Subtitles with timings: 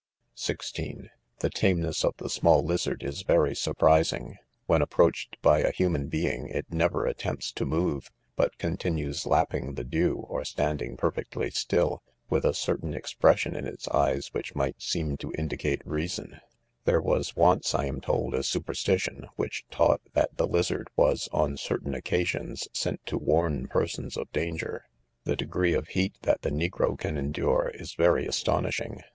[0.33, 4.35] (16) The tameness of the small lizard is very surpris ing.
[4.65, 9.83] When approached by a human: being it never at tempts fo~move, but continues lapping the
[9.83, 11.97] dew or stand * lag perfectly stilly
[12.31, 16.39] with a certain expression in its eyes which might seem to indicate reason,,
[16.85, 17.75] There was oaee 5 ■228 NOTES.
[17.75, 23.05] I am told; a superstition, which taught that the lizard was on certain occasions sent
[23.05, 24.85] to warn persons of danger*
[25.25, 29.01] The degree of heat that the negro can endure, is Tery astonishing.